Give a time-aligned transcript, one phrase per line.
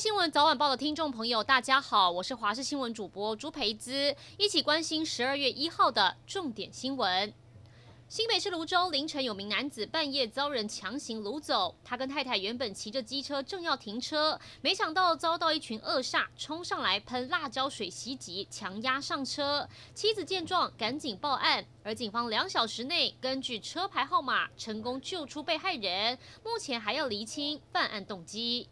[0.00, 7.30] 新闻早晚报的听众朋友，大家好，我是华视新闻主播朱培姿，一起关心十二月一号的重点新闻。
[8.08, 19.68] 新北市芦洲凌晨有名男子半夜遭人强行掳走，他跟太太原本骑着机车正要停车，没想到遭到一群恶煞冲上来喷辣椒水袭击，强压上车。
[19.94, 28.66] 妻子见状赶紧报案，而警方两小时内根据车牌号码成功救出被害人，目前还要厘清犯案动机。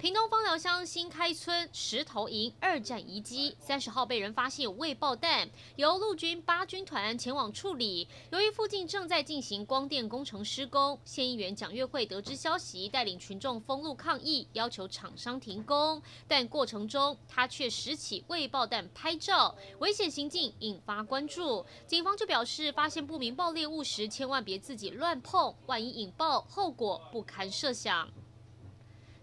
[0.00, 5.46] 屏东方寮乡新开村石头营二战遗迹，三十号被人发现未爆弹，
[5.76, 8.08] 由陆军八军团前往处理。
[8.30, 16.00] 由于附近正在进行光电工程施工，县议员蒋月惠得知消息，带领群众封路抗议，要求厂商停工。
[16.26, 21.62] 但过程中他却拾起未爆弹拍照，危险行径引发关注。
[21.86, 28.08] 警方就表示，发现不明爆裂物时，千万别自己乱碰，万一引爆，后果不堪设想。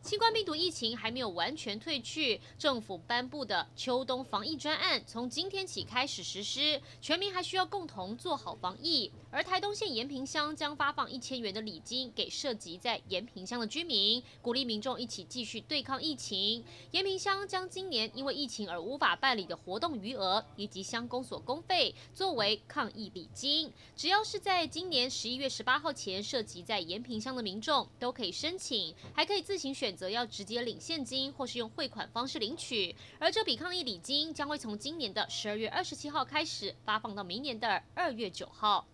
[0.08, 9.12] 新冠病毒疫情还没有完全退去，政府颁布的秋冬防疫专案从今天起开始实施，全民还需要共同做好防疫。
[9.30, 16.64] 而台东县延平乡将发放一千元的礼金给涉及在延平乡的居民，鼓励民众一起继续对抗疫情。
[16.92, 29.97] 延平乡将今年因为疫情而无法办理的活动余额以及乡公所公费作为抗疫礼金，只要是在今年十一月十八号前涉及在延平乡的民众都可以申请，还可以自行选。
[29.98, 32.96] 则要直接领现金，或是用汇款方式领取。
[33.18, 38.88] 而这笔抗疫礼金将会从今年的十二月二十七号开始发放到明年的二月九号。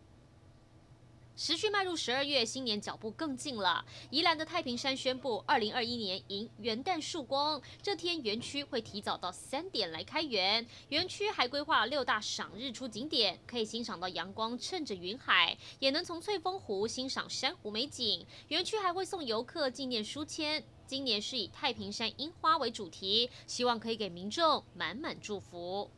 [1.36, 3.84] 持续迈入十二月，新年脚步更近了。
[4.12, 10.66] 宜兰的太平山宣布，二零二一年迎元旦曙光，这天园区会提早到三点来开园。
[10.90, 18.24] 园区还规划六大赏日出景点，可以欣赏到阳光衬着云海，也能从翠峰湖欣赏珊瑚美景。
[18.50, 20.64] 园区还会送游客纪念书签。
[20.86, 25.90] 今年是以太平山樱花为主题，希望可以给民众满满祝福。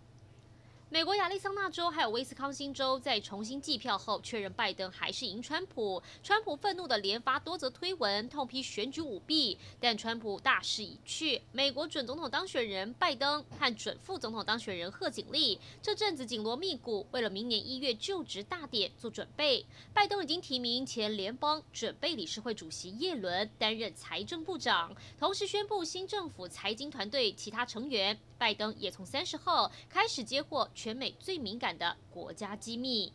[0.87, 6.01] 美国亚利桑那州还有威斯康星州在重新计票后，确认拜登还是赢川普。
[6.23, 9.57] 川普愤怒地连发多则推文，痛批选举舞弊。
[9.79, 19.65] 但川普大势已去，美国准总统当选人拜登和准副总统当选人贺锦丽这阵子紧锣密鼓，为了明年一月就职大典做准备。
[19.91, 28.17] 拜登已经提名前联邦准备理事会主席叶伦担任财政部长，同时宣布新政府财经团队其他成员。
[28.37, 33.11] 拜登也从三十号开始接获全美最敏感的国家机密。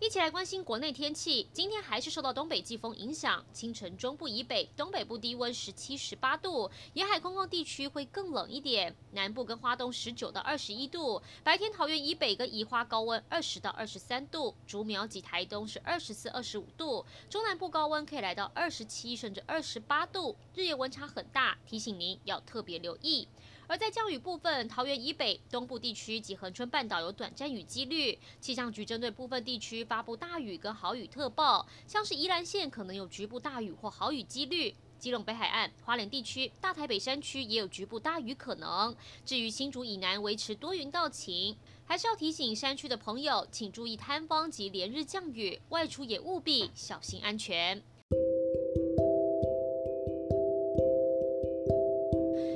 [0.00, 23.28] 一起来关心国内天气，今天还是受到东北季风影响，清晨中部以北、东北部低温十七、十八度，沿海空旷地区会更冷一点，南部跟花东十九到二十一度，白天桃园以北跟宜花高温二十到二十三度，竹苗及台东是二十四、二十五度，中南部高温可以来到二十七甚至二十八度，日夜温差很大，提醒您要特别留意。
[23.68, 28.16] 而在降雨部分，桃园以北、东部地区及恒春半岛有短暂雨几率。
[28.40, 38.94] 气象局针对部分地区发布大雨跟豪雨特报，像是宜兰县可能有局部大雨或豪雨几率，基隆北海岸、花莲地区、大台北山区也有局部大雨可能。
[39.24, 47.82] 至于新竹以南维持多云到晴，还是要提醒山区的朋友，请注意摊方及连日降雨，外出也务必小心安全。